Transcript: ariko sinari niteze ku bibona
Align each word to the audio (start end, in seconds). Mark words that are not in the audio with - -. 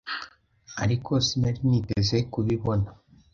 ariko 0.83 1.11
sinari 1.25 1.61
niteze 1.69 2.17
ku 2.31 2.39
bibona 2.45 2.89